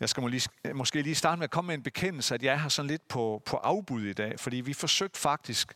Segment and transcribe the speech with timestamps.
[0.00, 2.68] Jeg skal øh, måske lige starte med at komme med en bekendelse, at jeg har
[2.68, 5.72] sådan lidt på, på afbud i dag, fordi vi forsøgte faktisk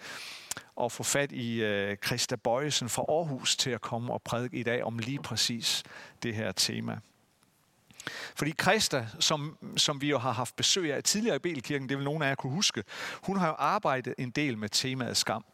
[0.81, 4.63] at få fat i uh, Christa Bøjesen fra Aarhus til at komme og prædike i
[4.63, 5.83] dag om lige præcis
[6.23, 6.99] det her tema.
[8.35, 12.05] Fordi Christa, som, som vi jo har haft besøg af tidligere i Belkirken, det vil
[12.05, 12.85] nogen af jer kunne huske,
[13.23, 15.45] hun har jo arbejdet en del med temaet skam.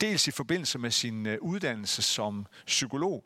[0.00, 3.24] Dels i forbindelse med sin øh, uddannelse som psykolog,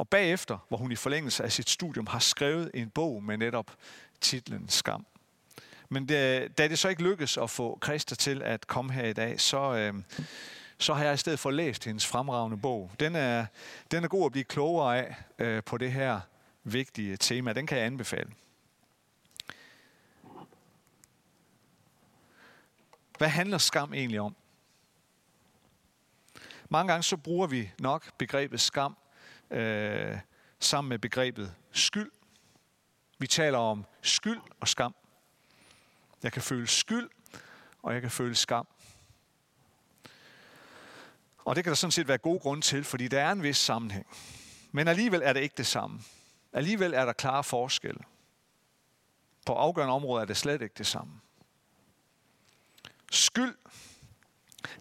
[0.00, 3.76] og bagefter, hvor hun i forlængelse af sit studium har skrevet en bog med netop
[4.20, 5.06] titlen Skam.
[5.88, 9.12] Men det, da det så ikke lykkedes at få Christa til at komme her i
[9.12, 9.94] dag, så, øh,
[10.78, 12.90] så har jeg i stedet for læst hendes fremragende bog.
[13.00, 13.46] Den er,
[13.90, 16.20] den er god at blive klogere af øh, på det her
[16.64, 17.52] vigtige tema.
[17.52, 18.30] Den kan jeg anbefale.
[23.18, 24.36] Hvad handler skam egentlig om?
[26.68, 28.96] Mange gange så bruger vi nok begrebet skam
[29.50, 30.18] øh,
[30.60, 32.10] sammen med begrebet skyld.
[33.18, 34.94] Vi taler om skyld og skam.
[36.22, 37.10] Jeg kan føle skyld,
[37.82, 38.66] og jeg kan føle skam.
[41.38, 43.56] Og det kan der sådan set være gode grunde til, fordi der er en vis
[43.56, 44.06] sammenhæng.
[44.72, 46.00] Men alligevel er det ikke det samme.
[46.52, 48.00] Alligevel er der klare forskelle.
[49.46, 51.20] På afgørende områder er det slet ikke det samme.
[53.10, 53.54] Skyld,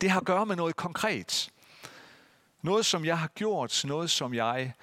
[0.02, 1.52] det har at gøre med noget konkret.
[2.61, 4.73] Noget, som jeg har gjort, noget, som jeg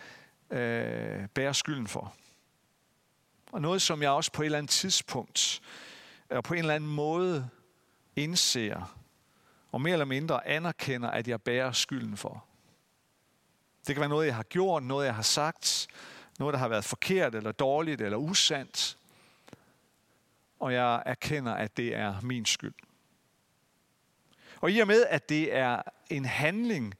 [0.50, 2.14] øh, bærer skylden for.
[3.52, 5.62] Og noget, som jeg også på et eller andet tidspunkt,
[6.30, 7.48] og på en eller anden måde
[8.16, 8.97] indser,
[9.72, 12.44] og mere eller mindre anerkender, at jeg bærer skylden for.
[13.86, 15.88] Det kan være noget, jeg har gjort, noget, jeg har sagt,
[16.38, 18.98] noget, der har været forkert, eller dårligt, eller usandt.
[20.60, 22.74] Og jeg erkender, at det er min skyld.
[24.60, 26.94] Og i og med, at det er en handling,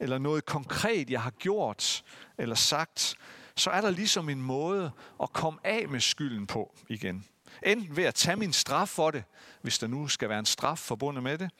[0.00, 2.04] eller noget konkret, jeg har gjort
[2.38, 3.14] eller sagt,
[3.56, 7.26] så er der ligesom en måde at komme af med skylden på igen.
[7.62, 9.24] Enten ved at tage min straf for det,
[9.62, 11.50] hvis der nu skal være en straf forbundet med det,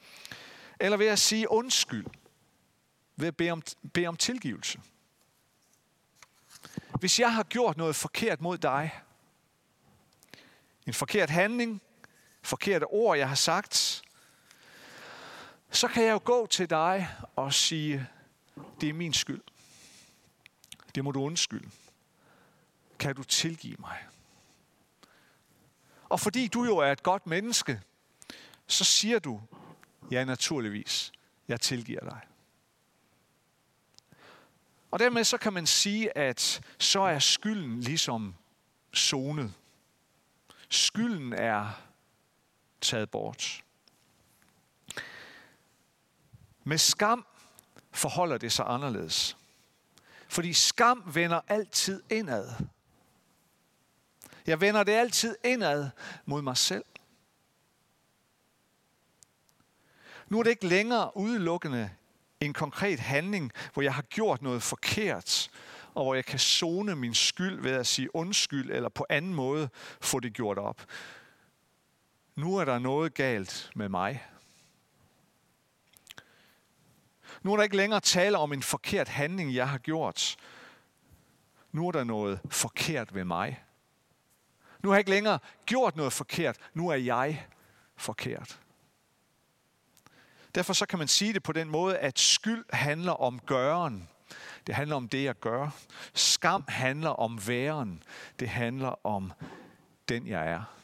[0.79, 2.05] eller ved at sige undskyld,
[3.15, 3.63] ved at bede om,
[3.93, 4.79] bede om tilgivelse.
[6.99, 9.01] Hvis jeg har gjort noget forkert mod dig,
[10.87, 11.81] en forkert handling,
[12.41, 14.01] forkerte ord, jeg har sagt,
[15.71, 18.07] så kan jeg jo gå til dig og sige,
[18.81, 19.41] det er min skyld.
[20.95, 21.69] Det må du undskylde.
[22.99, 24.07] Kan du tilgive mig?
[26.09, 27.81] Og fordi du jo er et godt menneske,
[28.67, 29.41] så siger du,
[30.11, 31.11] ja naturligvis,
[31.47, 32.21] jeg tilgiver dig.
[34.91, 38.35] Og dermed så kan man sige, at så er skylden ligesom
[38.95, 39.53] zonet.
[40.69, 41.81] Skylden er
[42.81, 43.63] taget bort.
[46.63, 47.25] Med skam
[47.91, 49.37] forholder det sig anderledes.
[50.27, 52.49] Fordi skam vender altid indad.
[54.47, 55.89] Jeg vender det altid indad
[56.25, 56.85] mod mig selv.
[60.29, 61.89] Nu er det ikke længere udelukkende
[62.39, 65.49] en konkret handling, hvor jeg har gjort noget forkert,
[65.93, 69.69] og hvor jeg kan zone min skyld ved at sige undskyld, eller på anden måde
[70.01, 70.85] få det gjort op.
[72.35, 74.25] Nu er der noget galt med mig.
[77.41, 80.35] Nu er der ikke længere tale om en forkert handling, jeg har gjort.
[81.71, 83.63] Nu er der noget forkert ved mig.
[84.83, 86.57] Nu har jeg ikke længere gjort noget forkert.
[86.73, 87.47] Nu er jeg
[87.95, 88.59] forkert.
[90.55, 94.09] Derfor så kan man sige det på den måde, at skyld handler om gøren.
[94.67, 95.69] Det handler om det, jeg gør.
[96.13, 98.03] Skam handler om væren.
[98.39, 99.33] Det handler om
[100.09, 100.80] den, jeg er.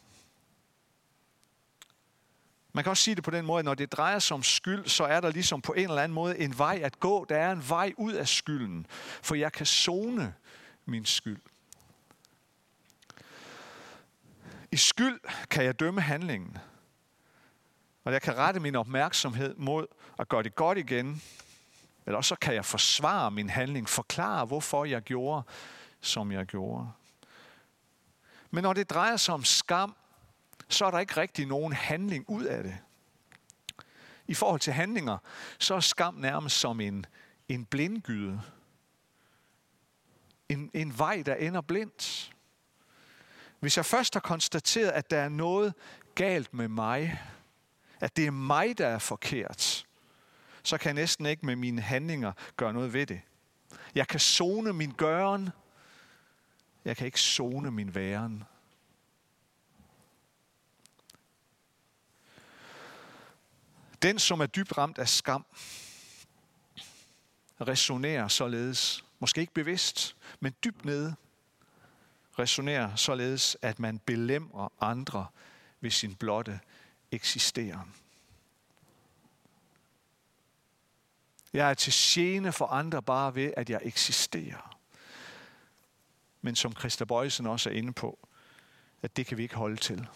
[2.78, 4.88] Man kan også sige det på den måde, at når det drejer sig om skyld,
[4.88, 7.26] så er der ligesom på en eller anden måde en vej at gå.
[7.26, 8.88] Der er en vej ud af skylden,
[9.22, 10.34] for jeg kan zone
[10.86, 11.42] min skyld.
[14.72, 16.58] I skyld kan jeg dømme handlingen,
[18.04, 19.88] og jeg kan rette min opmærksomhed mod
[20.20, 21.22] at gøre det godt igen,
[22.06, 25.44] eller så kan jeg forsvare min handling, forklare, hvorfor jeg gjorde,
[26.02, 26.92] som jeg gjorde.
[28.52, 29.96] Men når det drejer sig om skam,
[30.70, 32.78] så er der ikke rigtig nogen handling ud af det.
[34.28, 35.18] I forhold til handlinger,
[35.60, 37.06] så er skam nærmest som en,
[37.50, 38.42] en blindgyde.
[40.50, 42.34] En, en vej, der ender blindt.
[43.60, 45.74] Hvis jeg først har konstateret, at der er noget
[46.16, 47.22] galt med mig,
[48.00, 49.86] at det er mig, der er forkert,
[50.64, 53.22] så kan jeg næsten ikke med mine handlinger gøre noget ved det.
[53.96, 55.50] Jeg kan zone min gøren,
[56.86, 58.44] jeg kan ikke zone min væren.
[64.02, 65.46] Den, som er dybt ramt af skam,
[67.62, 71.16] resonerer således, måske ikke bevidst, men dybt nede,
[72.40, 75.28] resonerer således, at man belemrer andre
[75.82, 76.60] ved sin blotte
[77.12, 77.96] eksisteren.
[81.54, 84.78] Jeg er til gene for andre bare ved, at jeg eksisterer.
[86.42, 88.28] Men som Christa Bøjsen også er inde på,
[89.02, 90.08] at det kan vi ikke holde til.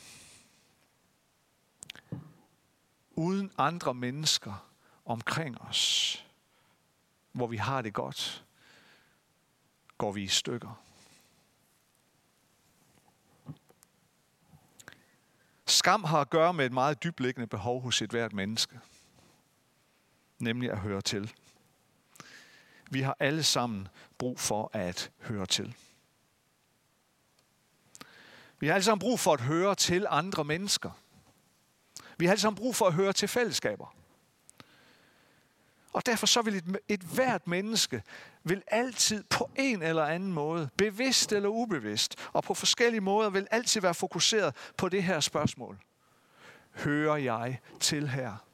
[3.22, 4.68] Uden andre mennesker
[5.06, 6.26] omkring os,
[7.32, 8.46] hvor vi har det godt,
[9.98, 10.84] går vi i stykker.
[15.66, 18.80] Skam har at gøre med et meget dybliggende behov hos et hvert menneske.
[20.40, 21.34] Nemlig at høre til.
[22.90, 25.76] Vi har alle sammen brug for at høre til.
[28.60, 30.92] Vi har alle sammen brug for at høre til andre mennesker.
[32.22, 33.96] Vi har alle sammen brug for at høre til fællesskaber.
[35.94, 38.04] Og derfor så vil et, et hvert menneske
[38.44, 43.48] vil altid på en eller anden måde, bevidst eller ubevidst, og på forskellige måder, vil
[43.52, 45.78] altid være fokuseret på det her spørgsmål.
[46.72, 48.46] Hører jeg til her?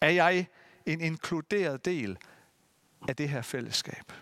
[0.00, 0.46] Er jeg
[0.86, 2.18] en inkluderet del
[3.08, 4.12] af det her fællesskab?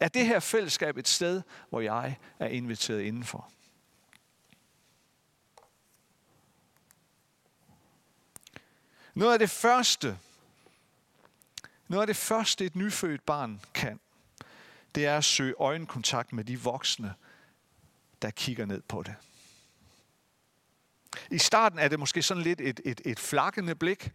[0.00, 3.50] Er det her fællesskab et sted, hvor jeg er inviteret indenfor?
[9.14, 10.18] Noget af det første,
[11.88, 14.00] noget af det første et nyfødt barn kan,
[14.94, 17.14] det er at søge øjenkontakt med de voksne,
[18.22, 19.14] der kigger ned på det.
[21.30, 24.12] I starten er det måske sådan lidt et, et, et flakkende blik.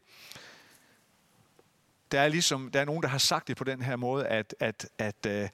[2.11, 4.55] Der er ligesom, der er nogen, der har sagt det på den her måde, at,
[4.59, 5.51] at, at, at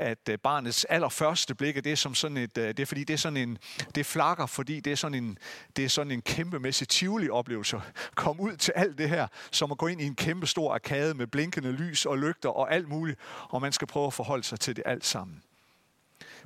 [0.00, 3.14] at øh, barnets allerførste blik, det er som sådan et, øh, det er fordi det
[3.14, 3.58] er sådan en,
[3.94, 5.38] det flakker, fordi det er sådan en,
[5.76, 7.80] det er sådan en kæmpemæssig tivoli oplevelse.
[8.14, 11.14] Kom ud til alt det her, som at gå ind i en kæmpe stor arkade
[11.14, 13.18] med blinkende lys og lygter og alt muligt,
[13.48, 15.42] og man skal prøve at forholde sig til det alt sammen.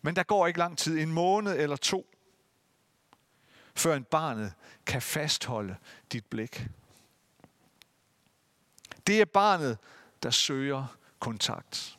[0.03, 2.07] Men der går ikke lang tid, en måned eller to,
[3.75, 4.53] før en barnet
[4.87, 5.77] kan fastholde
[6.13, 6.67] dit blik.
[9.07, 9.79] Det er barnet,
[10.23, 11.99] der søger kontakt.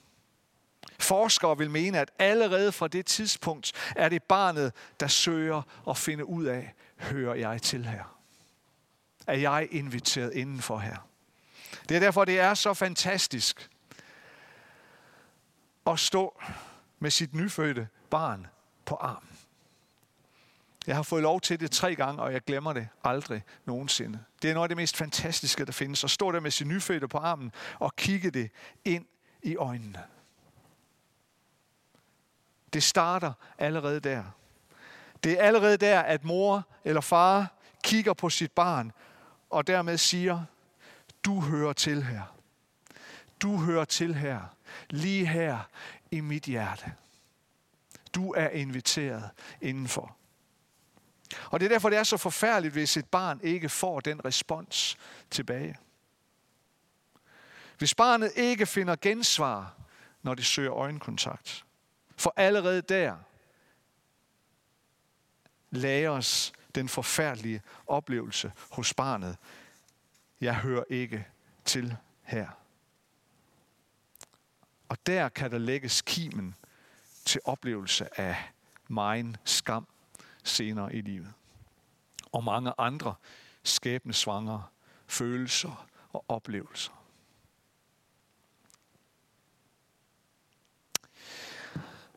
[1.06, 6.26] Forskere vil mene, at allerede fra det tidspunkt er det barnet, der søger at finde
[6.26, 8.18] ud af, hører jeg til her?
[9.28, 11.08] Er jeg inviteret indenfor her?
[11.90, 13.70] Det er derfor, det er så fantastisk
[15.88, 16.42] at stå
[17.00, 18.48] med sit nyfødte barn
[18.86, 19.30] på armen.
[20.88, 24.20] Jeg har fået lov til det tre gange, og jeg glemmer det aldrig nogensinde.
[24.42, 26.04] Det er noget af det mest fantastiske, der findes.
[26.04, 28.52] At stå der med sin nyfødte på armen og kigge det
[28.86, 29.06] ind
[29.44, 30.04] i øjnene.
[32.76, 34.24] Det starter allerede der.
[35.24, 38.92] Det er allerede der, at mor eller far kigger på sit barn
[39.50, 40.44] og dermed siger,
[41.26, 42.36] du hører til her.
[43.42, 44.42] Du hører til her.
[44.90, 45.60] Lige her
[46.12, 46.94] i mit hjerte.
[48.16, 49.30] Du er inviteret
[49.62, 50.16] indenfor.
[51.52, 54.98] Og det er derfor, det er så forfærdeligt, hvis et barn ikke får den respons
[55.32, 55.78] tilbage.
[57.78, 59.74] Hvis barnet ikke finder gensvar,
[60.22, 61.66] når det søger øjenkontakt.
[62.16, 63.18] For allerede der
[65.70, 69.38] lagres den forfærdelige oplevelse hos barnet.
[70.42, 71.28] Jeg hører ikke
[71.66, 72.48] til her.
[74.90, 76.56] Og der kan der lægges kimen
[77.26, 78.36] til oplevelse af
[78.88, 79.88] megen skam
[80.44, 81.34] senere i livet.
[82.32, 83.16] Og mange andre
[83.64, 84.64] skæbnesvangre
[85.08, 87.05] følelser og oplevelser.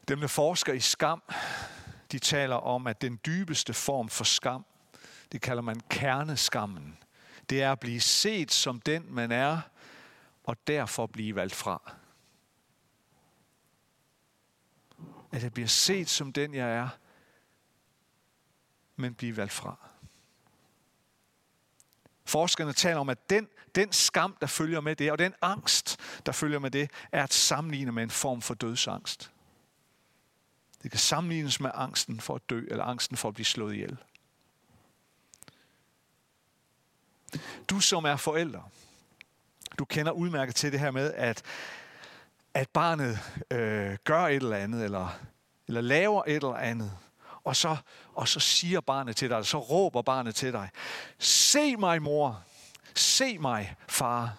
[0.09, 1.23] Dem, der forsker i skam,
[2.13, 4.65] de taler om, at den dybeste form for skam,
[5.33, 6.99] det kalder man kerneskammen.
[7.51, 9.61] Det er at blive set som den, man er,
[10.45, 11.93] og derfor blive valgt fra.
[15.33, 16.89] At jeg bliver set som den, jeg er,
[18.97, 19.89] men blive valgt fra.
[22.25, 25.97] Forskerne taler om, at den, den skam, der følger med det, og den angst,
[26.27, 29.33] der følger med det, er at sammenligne med en form for dødsangst.
[30.83, 33.99] Det kan sammenlignes med angsten for at dø, eller angsten for at blive slået ihjel.
[37.71, 38.71] Du som er forælder,
[39.79, 41.43] du kender udmærket til det her med, at,
[42.55, 43.19] at barnet
[43.51, 45.19] øh, gør et eller andet, eller,
[45.67, 46.93] eller laver et eller andet,
[47.45, 47.77] og så,
[48.15, 50.71] og så siger barnet til dig, så råber barnet til dig,
[51.19, 52.45] se mig mor,
[52.95, 54.37] se mig far.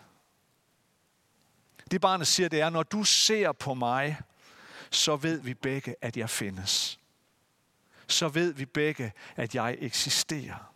[1.91, 4.17] Det barnet siger, det er, når du ser på mig,
[4.91, 6.99] så ved vi begge, at jeg findes.
[8.07, 10.73] Så ved vi begge, at jeg eksisterer.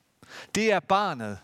[0.55, 1.39] Det er barnet.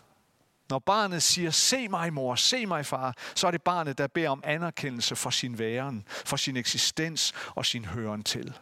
[0.69, 4.29] Når barnet siger, se mig mor, se mig far, så er det barnet, der beder
[4.29, 8.59] om anerkendelse for sin væren, for sin eksistens og sin høren til.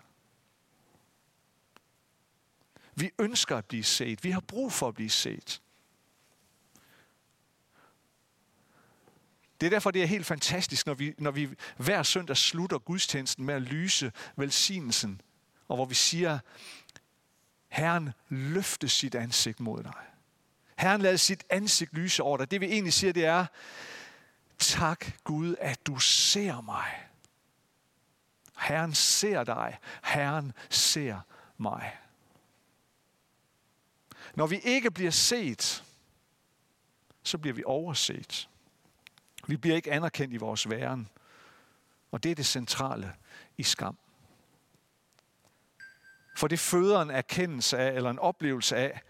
[2.95, 4.23] Vi ønsker at blive set.
[4.23, 5.61] Vi har brug for at blive set.
[9.61, 13.45] Det er derfor, det er helt fantastisk, når vi, når vi hver søndag slutter gudstjenesten
[13.45, 15.21] med at lyse velsignelsen,
[15.67, 16.39] og hvor vi siger,
[17.67, 19.93] Herren løfte sit ansigt mod dig.
[20.77, 22.51] Herren lader sit ansigt lyse over dig.
[22.51, 23.45] Det vi egentlig siger, det er,
[24.57, 27.07] tak Gud, at du ser mig.
[28.57, 29.77] Herren ser dig.
[30.03, 31.19] Herren ser
[31.57, 31.97] mig.
[34.35, 35.83] Når vi ikke bliver set,
[37.23, 38.49] så bliver vi overset.
[39.47, 41.09] Vi bliver ikke anerkendt i vores væren.
[42.11, 43.13] Og det er det centrale
[43.57, 43.97] i skam.
[46.37, 49.01] For det føder en erkendelse af, eller en oplevelse af,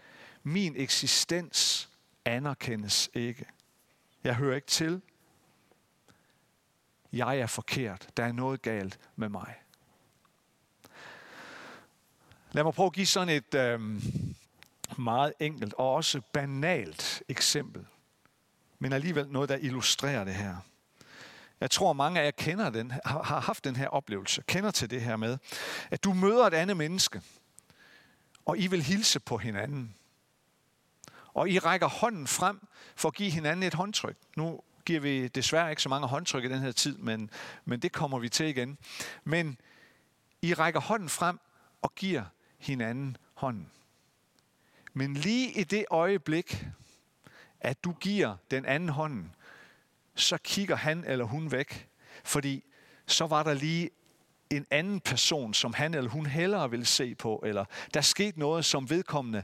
[0.42, 1.88] min eksistens
[2.24, 3.46] anerkendes ikke.
[4.24, 5.02] Jeg hører ikke til.
[7.12, 8.08] Jeg er forkert.
[8.16, 9.54] Der er noget galt med mig.
[12.52, 13.80] Lad mig prøve at give sådan et øh,
[14.98, 17.86] meget enkelt og også banalt eksempel.
[18.78, 20.56] Men alligevel noget, der illustrerer det her.
[21.60, 25.02] Jeg tror, mange af jer kender den, har haft den her oplevelse, kender til det
[25.02, 25.38] her med,
[25.90, 27.22] at du møder et andet menneske,
[28.44, 29.94] og I vil hilse på hinanden.
[31.34, 34.16] Og I rækker hånden frem for at give hinanden et håndtryk.
[34.36, 37.30] Nu giver vi desværre ikke så mange håndtryk i den her tid, men,
[37.64, 38.78] men det kommer vi til igen.
[39.24, 39.58] Men
[40.42, 41.40] I rækker hånden frem
[41.82, 42.24] og giver
[42.58, 43.70] hinanden hånden.
[44.92, 46.66] Men lige i det øjeblik,
[47.60, 49.34] at du giver den anden hånden,
[50.14, 51.88] så kigger han eller hun væk,
[52.24, 52.64] fordi
[53.06, 53.90] så var der lige
[54.50, 58.64] en anden person, som han eller hun hellere vil se på, eller der skete noget,
[58.64, 59.42] som vedkommende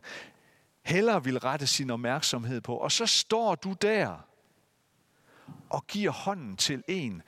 [0.82, 2.76] hellere vil rette sin opmærksomhed på.
[2.76, 4.28] Og så står du der
[5.70, 7.22] og giver hånden til en,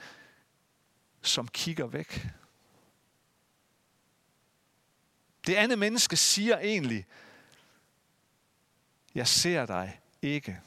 [1.23, 2.27] som kigger væk.
[5.47, 7.07] Det andet menneske siger egentlig,
[9.15, 10.61] jeg ser dig ikke.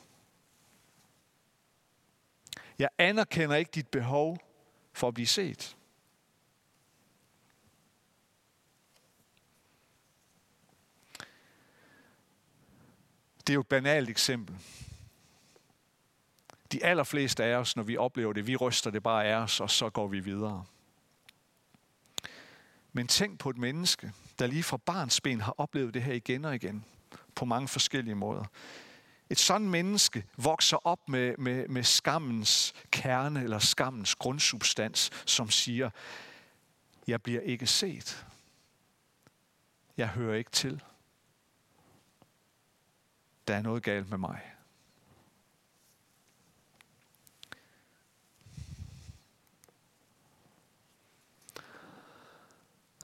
[2.80, 4.38] Jeg anerkender ikke dit behov
[4.94, 5.78] for at blive set.
[13.40, 14.56] Det er jo et banalt eksempel.
[16.72, 19.70] De allerfleste af os, når vi oplever det, vi ryster det bare af os, og
[19.70, 20.66] så går vi videre.
[22.94, 26.46] Men tænk på et menneske, der lige fra barns ben har oplevet det her igen
[26.46, 26.86] og igen,
[27.36, 28.46] på mange forskellige måder.
[29.30, 35.90] Et sådan menneske vokser op med, med, med skammens kerne eller skammens grundsubstans, som siger,
[37.08, 38.26] jeg bliver ikke set.
[39.98, 40.84] Jeg hører ikke til.
[43.48, 44.42] Der er noget galt med mig.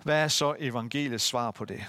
[0.04, 1.86] Hvad er så evangeliets svar på det?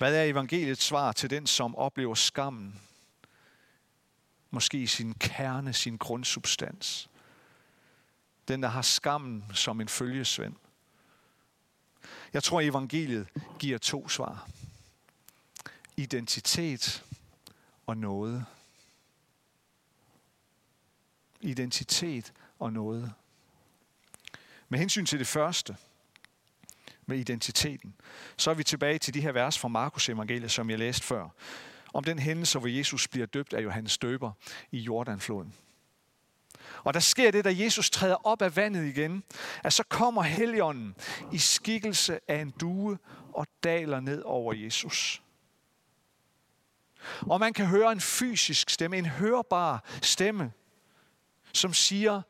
[0.00, 2.80] Hvad er evangeliets svar til den, som oplever skammen?
[4.50, 7.10] Måske sin kerne, sin grundsubstans.
[8.48, 10.56] Den, der har skammen som en følgesvend.
[12.32, 13.28] Jeg tror, evangeliet
[13.58, 14.48] giver to svar.
[15.96, 17.04] Identitet
[17.86, 18.44] og noget.
[21.40, 23.12] Identitet og noget.
[24.68, 25.76] Med hensyn til det første,
[27.10, 27.94] med identiteten,
[28.36, 31.28] så er vi tilbage til de her vers fra Markus evangeliet, som jeg læste før.
[31.94, 34.32] Om den hændelse, hvor Jesus bliver døbt af Johannes Døber
[34.70, 35.54] i Jordanfloden.
[36.84, 39.22] Og der sker det, da Jesus træder op af vandet igen,
[39.64, 40.94] at så kommer Helligånden
[41.32, 42.98] i skikkelse af en due
[43.32, 45.22] og daler ned over Jesus.
[47.20, 50.52] Og man kan høre en fysisk stemme, en hørbar stemme,
[51.52, 52.22] som siger,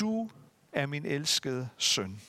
[0.00, 0.30] du
[0.72, 2.20] er min elskede søn.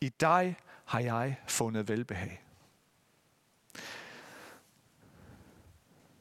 [0.00, 0.56] I dig
[0.86, 2.42] har jeg fundet velbehag.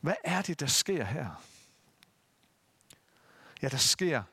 [0.02, 1.44] Hvad er det, der sker her?
[3.62, 4.24] Ja, der sker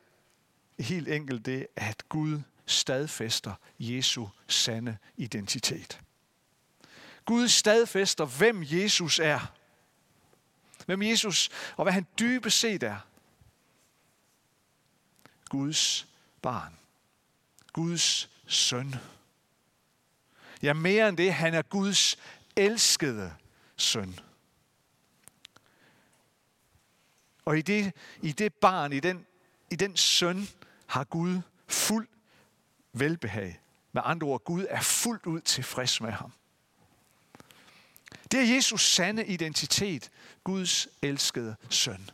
[0.78, 6.00] helt enkelt det, at Gud stadfæster Jesu sande identitet.
[7.24, 9.52] Gud stadfæster, hvem Jesus er.
[10.86, 12.98] Hvem Jesus og hvad han dybest set er.
[15.48, 16.06] Guds
[16.42, 16.78] barn.
[17.72, 18.94] Guds søn.
[20.62, 22.16] Ja, mere end det, han er Guds
[22.56, 23.34] elskede
[23.76, 24.18] søn.
[27.44, 27.92] Og i det,
[28.22, 29.26] i det barn, i den,
[29.70, 30.48] i den søn,
[30.86, 32.08] har Gud fuld
[32.92, 33.60] velbehag.
[33.92, 36.32] Med andre ord, Gud er fuldt ud tilfreds med ham.
[38.32, 40.10] Det er Jesus sande identitet,
[40.44, 42.10] Guds elskede søn.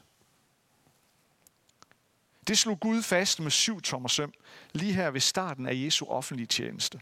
[2.48, 4.32] Det slog Gud fast med syv tommer søm,
[4.72, 7.00] lige her ved starten af Jesu offentlige tjeneste.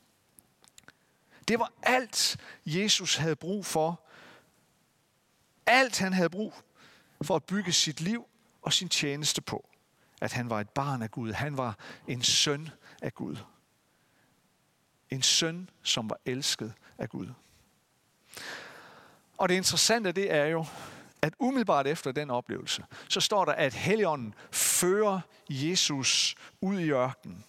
[1.48, 2.36] Det var alt,
[2.66, 4.00] Jesus havde brug for.
[5.66, 6.54] Alt han havde brug
[7.22, 8.26] for at bygge sit liv
[8.62, 9.68] og sin tjeneste på.
[10.20, 11.32] At han var et barn af Gud.
[11.32, 12.70] Han var en søn
[13.02, 13.36] af Gud.
[15.10, 17.28] En søn, som var elsket af Gud.
[19.36, 20.66] Og det interessante det er jo,
[21.22, 27.44] at umiddelbart efter den oplevelse, så står der, at Helligånden fører Jesus ud i ørkenen.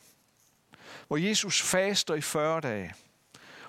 [1.08, 2.94] Hvor Jesus faster i 40 dage.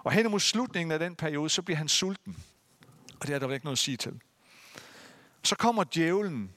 [0.08, 2.44] Og hen mod slutningen af den periode, så bliver han sulten.
[3.20, 4.20] Og det er der ikke noget at sige til.
[5.42, 6.54] Så kommer djævlen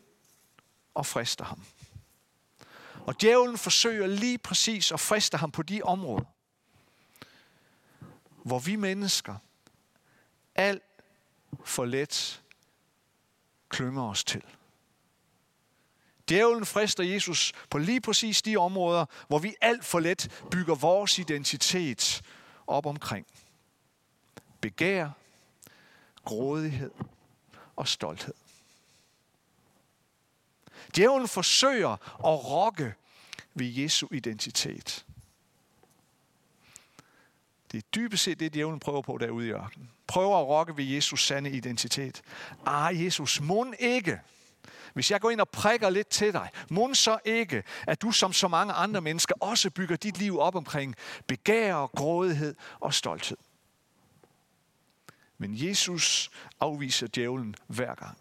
[0.94, 1.64] og frister ham.
[3.06, 6.26] Og djævlen forsøger lige præcis at friste ham på de områder,
[8.44, 9.36] hvor vi mennesker
[10.56, 10.84] alt
[11.64, 12.44] for let
[13.70, 14.44] klynger os til.
[16.30, 21.20] Djævlen frister Jesus på lige præcis de områder, hvor vi alt for let bygger vores
[21.20, 22.22] identitet
[22.68, 23.28] op omkring.
[24.62, 25.10] Begær,
[26.26, 26.92] grådighed
[27.76, 28.34] og stolthed.
[30.96, 31.92] Djævlen forsøger
[32.26, 32.94] at rokke
[33.54, 35.06] ved Jesu identitet.
[37.72, 39.90] Det er dybest set det, djævlen prøver på derude i ørkenen.
[40.08, 42.22] Prøver at rokke ved Jesus sande identitet.
[42.66, 44.20] Ah, Jesus, mund ikke,
[44.94, 48.34] hvis jeg går ind og prikker lidt til dig, mund så ikke, at du som
[48.34, 50.96] så mange andre mennesker også bygger dit liv op omkring
[51.28, 53.38] begær, grådighed og stolthed.
[55.42, 58.18] Men Jesus afviser djævlen hver gang.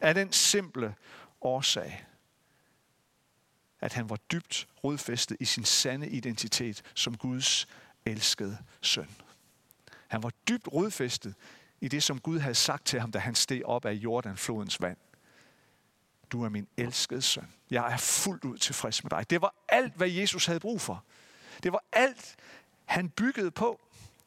[0.00, 0.94] Af den simple
[1.40, 2.06] årsag,
[3.80, 7.68] at han var dybt rodfæstet i sin sande identitet som Guds
[8.04, 9.08] elskede søn.
[10.08, 11.34] Han var dybt rodfæstet
[11.80, 14.96] i det, som Gud havde sagt til ham, da han steg op af Jordanflodens vand.
[16.30, 17.52] Du er min elskede søn.
[17.70, 19.30] Jeg er fuldt ud tilfreds med dig.
[19.30, 21.04] Det var alt, hvad Jesus havde brug for.
[21.62, 22.36] Det var alt,
[22.84, 23.80] han byggede på.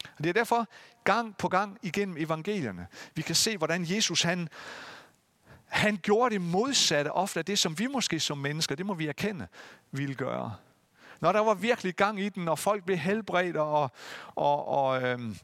[0.03, 0.67] Og det er derfor
[1.03, 4.49] gang på gang igennem evangelierne, vi kan se, hvordan Jesus han,
[5.65, 9.07] han gjorde det modsatte ofte af det, som vi måske som mennesker, det må vi
[9.07, 9.47] erkende,
[9.91, 10.55] ville gøre.
[11.21, 13.91] Når der var virkelig gang i den, og folk blev helbredt, og,
[14.35, 15.37] og, og, øhm,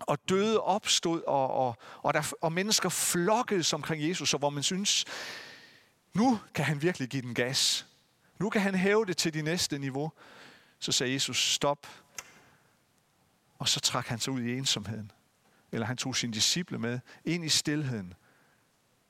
[0.00, 4.62] og døde opstod, og, og, og, der, og mennesker flokkedes omkring Jesus, og hvor man
[4.62, 5.04] synes,
[6.14, 7.86] nu kan han virkelig give den gas.
[8.38, 10.12] Nu kan han hæve det til det næste niveau.
[10.78, 11.86] Så sagde Jesus, stop.
[13.62, 15.10] Og så trak han sig ud i ensomheden.
[15.72, 18.14] Eller han tog sine disciple med ind i stillheden.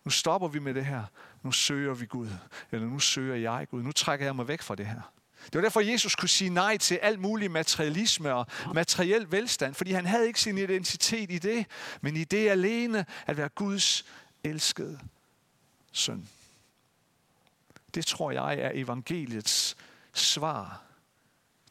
[0.05, 1.05] Nu stopper vi med det her.
[1.43, 2.29] Nu søger vi Gud.
[2.73, 3.83] Eller nu søger jeg Gud.
[3.83, 5.13] Nu trækker jeg mig væk fra det her.
[5.45, 9.93] Det var derfor, Jesus kunne sige nej til alt mulig materialisme og materiel velstand, fordi
[9.93, 11.67] han havde ikke sin identitet i det,
[12.01, 14.05] men i det alene at være Guds
[14.45, 15.01] elskede
[15.93, 16.29] søn.
[17.95, 19.77] Det tror jeg er evangeliets
[20.13, 20.83] svar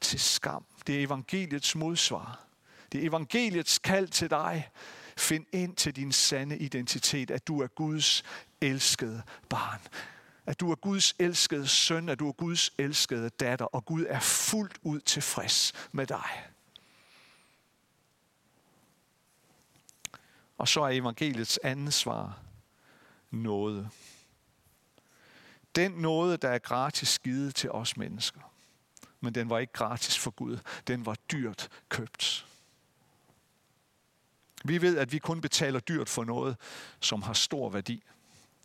[0.02, 0.66] til skam.
[0.88, 2.51] Det er evangeliets modsvar.
[2.92, 4.70] Det er evangeliets kald til dig.
[5.18, 8.24] Find ind til din sande identitet, at du er Guds
[8.62, 9.80] elskede barn.
[10.46, 14.20] At du er Guds elskede søn, at du er Guds elskede datter, og Gud er
[14.20, 16.52] fuldt ud tilfreds med dig.
[20.58, 22.40] Og så er evangeliets andet svar
[23.32, 23.90] noget.
[25.76, 28.42] Den nåde, der er gratis givet til os mennesker.
[29.20, 30.58] Men den var ikke gratis for Gud.
[30.88, 32.51] Den var dyrt købt.
[34.66, 36.58] Vi ved, at vi kun betaler dyrt for noget,
[37.00, 38.04] som har stor værdi.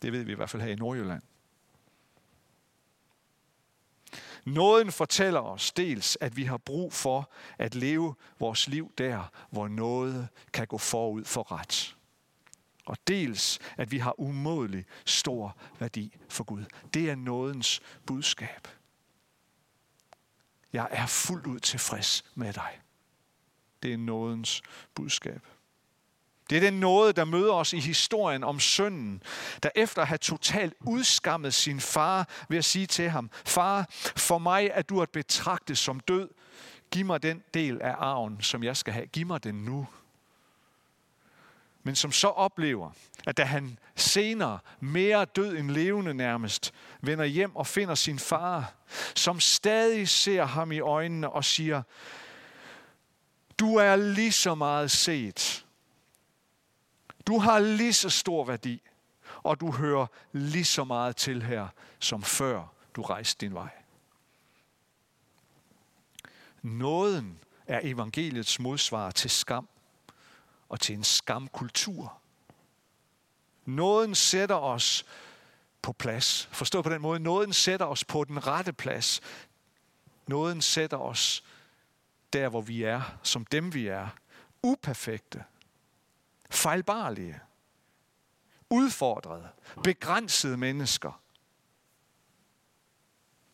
[0.03, 1.23] Det ved vi i hvert fald her i Nordjylland.
[4.45, 9.69] Nåden fortæller os dels, at vi har brug for at leve vores liv der, hvor
[9.69, 11.97] noget kan gå forud for ret.
[12.87, 16.65] Og dels, at vi har umådelig stor værdi for Gud.
[16.95, 18.69] Det er nådens budskab.
[20.73, 22.81] Jeg er fuldt ud tilfreds med dig.
[23.83, 24.63] Det er nådens
[24.95, 25.47] budskab.
[26.51, 29.23] Det er den nåde, der møder os i historien om sønnen,
[29.63, 34.39] der efter at have totalt udskammet sin far ved at sige til ham, Far, for
[34.39, 36.29] mig er du at betragte som død.
[36.91, 39.07] Giv mig den del af arven, som jeg skal have.
[39.07, 39.87] Giv mig den nu.
[41.83, 42.91] Men som så oplever,
[43.27, 48.73] at da han senere, mere død end levende nærmest, vender hjem og finder sin far,
[49.15, 51.83] som stadig ser ham i øjnene og siger,
[53.59, 55.66] du er lige så meget set,
[57.27, 58.83] du har lige så stor værdi,
[59.43, 63.71] og du hører lige så meget til her, som før du rejste din vej.
[66.63, 69.69] Nåden er evangeliets modsvar til skam
[70.69, 72.19] og til en skamkultur.
[73.65, 75.07] Nåden sætter os
[75.83, 76.49] på plads.
[76.53, 79.21] Forstå på den måde, nåden sætter os på den rette plads.
[80.27, 81.45] Nåden sætter os
[82.33, 84.09] der, hvor vi er, som dem vi er,
[84.63, 85.45] uperfekte,
[86.51, 87.41] fejlbarlige,
[88.71, 89.49] udfordrede,
[89.85, 91.23] begrænsede mennesker.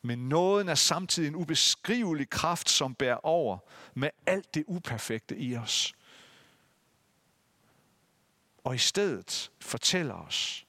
[0.02, 3.58] Men nåden er samtidig en ubeskrivelig kraft, som bærer over
[3.94, 5.94] med alt det uperfekte i os.
[8.64, 10.66] Og i stedet fortæller os,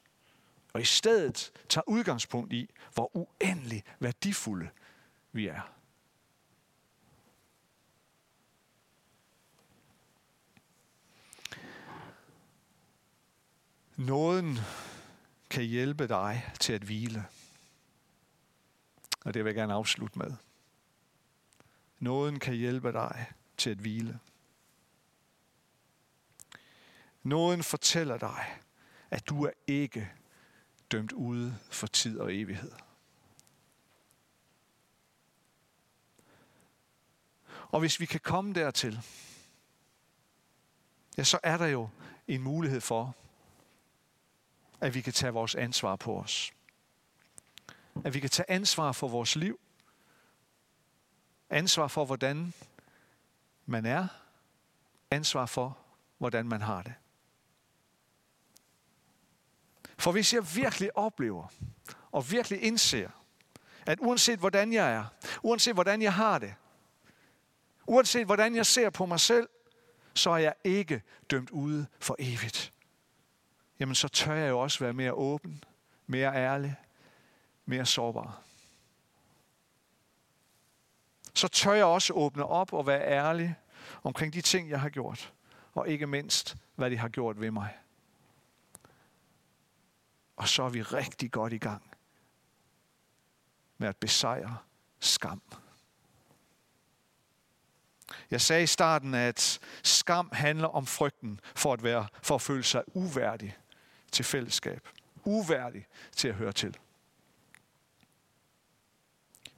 [0.74, 4.70] og i stedet tager udgangspunkt i, hvor uendelig værdifulde
[5.32, 5.62] vi er.
[13.98, 14.58] Nåden
[15.50, 17.26] kan hjælpe dig til at hvile.
[19.26, 20.34] Og det vil jeg gerne afslutte med.
[22.00, 24.20] Nåden kan hjælpe dig til at hvile.
[27.24, 28.60] Nåden fortæller dig,
[29.10, 30.12] at du er ikke
[30.92, 32.72] dømt ude for tid og evighed.
[37.70, 39.02] Og hvis vi kan komme dertil,
[41.18, 41.90] ja, så er der jo
[42.28, 43.16] en mulighed for,
[44.84, 46.52] at vi kan tage vores ansvar på os.
[48.06, 49.60] At vi kan tage ansvar for vores liv.
[51.50, 52.54] Ansvar for, hvordan
[53.66, 54.08] man er.
[55.12, 55.78] Ansvar for,
[56.18, 56.94] hvordan man har det.
[59.98, 61.48] For hvis jeg virkelig oplever
[62.12, 63.10] og virkelig indser,
[63.86, 65.06] at uanset hvordan jeg er,
[65.44, 66.56] uanset hvordan jeg har det,
[67.88, 69.50] uanset hvordan jeg ser på mig selv,
[70.14, 72.74] så er jeg ikke dømt ude for evigt.
[73.84, 75.64] Jamen så tør jeg jo også være mere åben,
[76.08, 76.76] mere ærlig,
[77.66, 78.42] mere sårbar.
[81.34, 83.56] Så tør jeg også åbne op og være ærlig
[84.04, 85.34] omkring de ting, jeg har gjort,
[85.74, 87.78] og ikke mindst, hvad de har gjort ved mig.
[90.36, 91.92] Og så er vi rigtig godt i gang
[93.78, 94.58] med at besejre
[95.00, 95.42] skam.
[98.32, 102.64] Jeg sagde i starten, at skam handler om frygten for at, være, for at føle
[102.64, 103.58] sig uværdig
[104.14, 104.88] til fællesskab.
[105.26, 106.78] Uværdig til at høre til.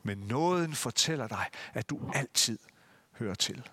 [0.03, 2.59] Men nåden fortæller dig, at du altid
[3.11, 3.69] hører til.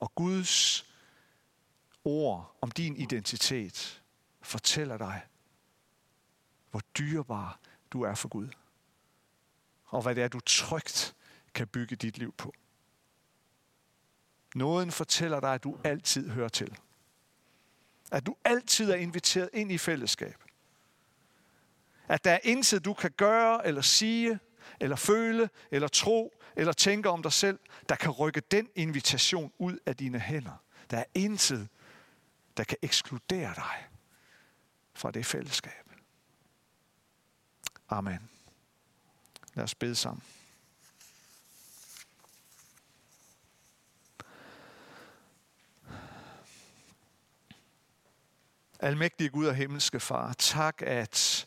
[0.00, 0.86] Og Guds
[2.04, 4.02] ord om din identitet
[4.42, 5.22] fortæller dig,
[6.70, 7.60] hvor dyrebar
[7.92, 8.48] du er for Gud.
[9.84, 11.14] Og hvad det er, du trygt
[11.54, 12.54] kan bygge dit liv på.
[14.54, 16.78] Nåden fortæller dig, at du altid hører til.
[18.12, 20.44] At du altid er inviteret ind i fællesskab.
[22.08, 24.38] At der er intet, du kan gøre, eller sige,
[24.80, 27.58] eller føle, eller tro, eller tænke om dig selv,
[27.88, 30.62] der kan rykke den invitation ud af dine hænder.
[30.90, 31.68] Der er intet,
[32.56, 33.86] der kan ekskludere dig
[34.94, 35.90] fra det fællesskab.
[37.88, 38.30] Amen.
[39.54, 40.22] Lad os bede sammen.
[48.80, 51.46] Almægtige Gud og himmelske Far, tak at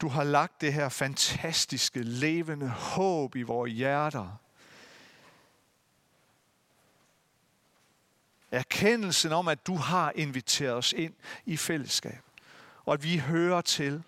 [0.00, 4.40] du har lagt det her fantastiske, levende håb i vores hjerter.
[8.50, 11.14] Erkendelsen om, at du har inviteret os ind
[11.46, 12.22] i fællesskab,
[12.84, 14.02] og at vi hører til.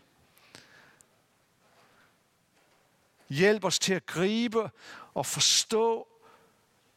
[3.28, 4.70] Hjælp os til at gribe
[5.14, 6.09] og forstå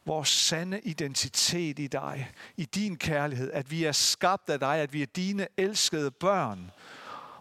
[0.06, 4.92] vores sande identitet i dig, i din kærlighed, at vi er skabt af dig, at
[4.92, 6.70] vi er dine elskede børn,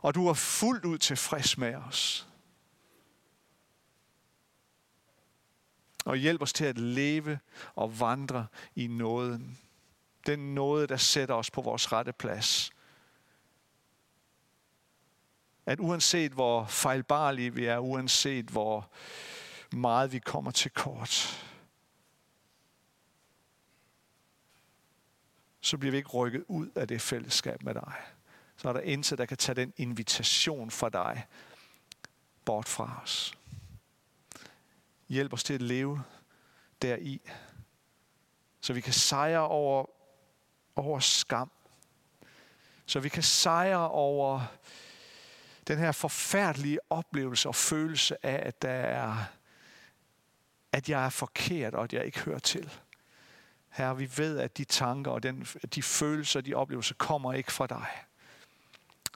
[0.02, 2.28] og du er fuldt ud tilfreds med os.
[6.06, 7.40] Og hjælp os til at leve
[7.76, 9.60] og vandre i nåden.
[10.28, 12.72] Den nåde, der sætter os på vores rette plads.
[15.66, 18.92] At uanset hvor fejlbarlige vi er, uanset hvor
[19.72, 21.46] meget vi kommer til kort,
[25.64, 27.94] så bliver vi ikke rykket ud af det fællesskab med dig.
[28.58, 31.28] Så er der intet, der kan tage den invitation fra dig
[32.46, 33.34] bort fra os.
[35.10, 36.04] Hjælp os til at leve
[36.82, 37.22] deri,
[38.62, 39.86] så vi kan sejre over,
[40.76, 41.52] over skam.
[42.86, 44.42] Så vi kan sejre over
[45.68, 49.18] den her forfærdelige oplevelse og følelse af, at der er,
[50.72, 52.80] at jeg er forkert, og at jeg ikke hører til.
[53.74, 57.68] Herre, vi ved, at de tanker og den, de følelser, de oplevelser kommer ikke fra
[57.68, 57.88] dig.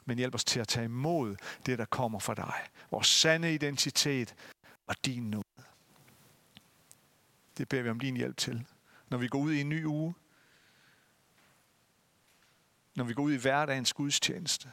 [0.04, 2.54] Men hjælp os til at tage imod det, der kommer fra dig.
[2.90, 4.34] Vores sande identitet
[4.86, 5.44] og din nåde.
[7.58, 8.66] Det beder vi om din hjælp til.
[9.08, 10.14] Når vi går ud i en ny uge,
[12.94, 14.70] når vi går ud i hverdagens gudstjeneste,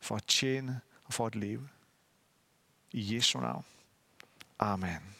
[0.00, 1.68] for at tjene og for at leve.
[2.90, 3.64] I Jesu navn.
[4.58, 5.16] Amen.